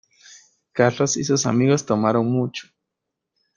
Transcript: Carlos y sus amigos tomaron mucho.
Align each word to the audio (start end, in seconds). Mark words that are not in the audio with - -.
Carlos 0.73 1.15
y 1.17 1.23
sus 1.23 1.45
amigos 1.45 1.85
tomaron 1.85 2.25
mucho. 2.25 2.67